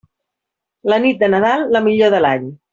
La 0.93 0.99
nit 1.05 1.21
de 1.21 1.31
Nadal, 1.35 1.69
la 1.77 1.85
millor 1.91 2.17
de 2.19 2.27
l'any. 2.27 2.53